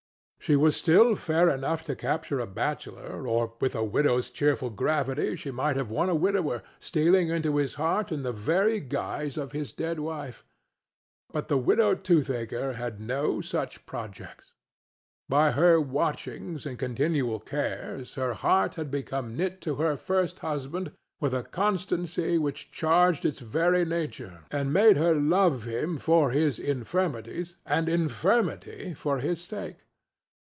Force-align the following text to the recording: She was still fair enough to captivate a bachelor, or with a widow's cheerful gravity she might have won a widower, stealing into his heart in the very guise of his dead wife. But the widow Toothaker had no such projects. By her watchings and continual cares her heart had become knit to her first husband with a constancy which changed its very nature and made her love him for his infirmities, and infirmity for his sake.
She 0.43 0.55
was 0.55 0.75
still 0.75 1.15
fair 1.15 1.49
enough 1.49 1.83
to 1.85 1.95
captivate 1.95 2.41
a 2.43 2.47
bachelor, 2.47 3.27
or 3.27 3.53
with 3.61 3.75
a 3.75 3.83
widow's 3.83 4.31
cheerful 4.31 4.71
gravity 4.71 5.35
she 5.35 5.51
might 5.51 5.75
have 5.75 5.91
won 5.91 6.09
a 6.09 6.15
widower, 6.15 6.63
stealing 6.79 7.29
into 7.29 7.57
his 7.57 7.75
heart 7.75 8.11
in 8.11 8.23
the 8.23 8.31
very 8.31 8.79
guise 8.79 9.37
of 9.37 9.51
his 9.51 9.71
dead 9.71 9.99
wife. 9.99 10.43
But 11.31 11.47
the 11.47 11.59
widow 11.59 11.93
Toothaker 11.93 12.73
had 12.73 12.99
no 12.99 13.41
such 13.41 13.85
projects. 13.85 14.51
By 15.29 15.51
her 15.51 15.79
watchings 15.79 16.65
and 16.65 16.79
continual 16.79 17.39
cares 17.39 18.15
her 18.15 18.33
heart 18.33 18.75
had 18.75 18.89
become 18.89 19.37
knit 19.37 19.61
to 19.61 19.75
her 19.75 19.95
first 19.95 20.39
husband 20.39 20.91
with 21.19 21.35
a 21.35 21.43
constancy 21.43 22.39
which 22.39 22.71
changed 22.71 23.25
its 23.25 23.41
very 23.41 23.85
nature 23.85 24.41
and 24.49 24.73
made 24.73 24.97
her 24.97 25.13
love 25.13 25.65
him 25.65 25.99
for 25.99 26.31
his 26.31 26.57
infirmities, 26.57 27.57
and 27.63 27.87
infirmity 27.87 28.95
for 28.95 29.19
his 29.19 29.39
sake. 29.39 29.77